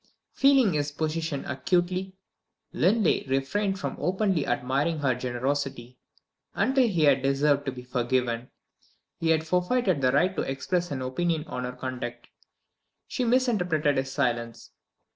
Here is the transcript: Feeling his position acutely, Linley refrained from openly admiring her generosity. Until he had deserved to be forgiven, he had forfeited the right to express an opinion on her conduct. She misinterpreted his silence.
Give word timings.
Feeling 0.33 0.73
his 0.73 0.91
position 0.91 1.45
acutely, 1.45 2.15
Linley 2.73 3.23
refrained 3.29 3.79
from 3.79 3.97
openly 3.99 4.47
admiring 4.47 4.97
her 4.97 5.13
generosity. 5.13 5.99
Until 6.55 6.87
he 6.87 7.03
had 7.03 7.21
deserved 7.21 7.67
to 7.67 7.71
be 7.71 7.83
forgiven, 7.83 8.49
he 9.19 9.29
had 9.29 9.45
forfeited 9.45 10.01
the 10.01 10.11
right 10.11 10.35
to 10.35 10.41
express 10.41 10.89
an 10.89 11.03
opinion 11.03 11.43
on 11.45 11.65
her 11.65 11.73
conduct. 11.73 12.29
She 13.07 13.23
misinterpreted 13.23 13.97
his 13.97 14.11
silence. 14.11 14.71